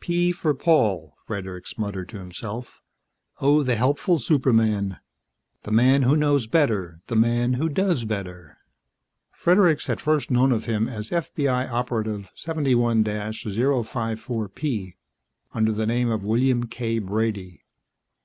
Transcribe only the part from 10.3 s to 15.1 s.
known of him as FBI Operative 71 054P,